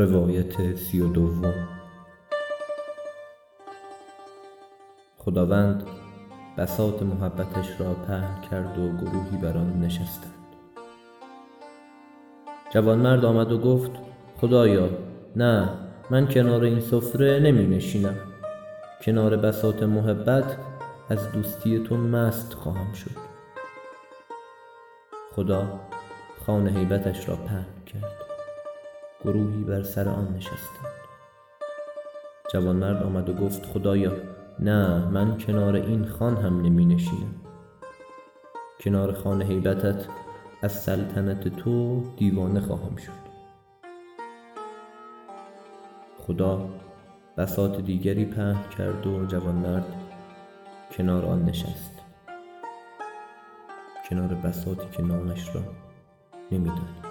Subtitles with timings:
[0.00, 1.68] روایت سی و دوم.
[5.18, 5.82] خداوند
[6.58, 10.34] بساط محبتش را پهن کرد و گروهی بر آن نشستند.
[12.70, 13.90] جوانمرد آمد و گفت
[14.40, 14.88] خدایا
[15.36, 15.68] نه
[16.10, 18.16] من کنار این سفره نمی نشینم.
[19.02, 20.56] کنار بساط محبت
[21.08, 23.16] از دوستی تو مست خواهم شد.
[25.36, 25.80] خدا
[26.44, 28.19] خوان هیبتش را پهن کرد.
[29.24, 30.94] گروهی بر سر آن نشستند.
[32.52, 34.12] جوانمرد آمد و گفت خدایا
[34.58, 37.34] نه من کنار این خان هم نمی نشینم
[38.80, 40.06] کنار خان هیبتت
[40.62, 43.30] از سلطنت تو دیوانه خواهم شد.
[46.18, 46.68] خدا
[47.36, 49.94] بساط دیگری پهن کرد و جوانمرد
[50.96, 52.02] کنار آن نشست.
[54.10, 55.62] کنار بساطی که نامش را
[56.52, 57.09] نمی‌داد